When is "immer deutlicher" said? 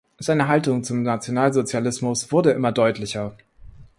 2.49-3.35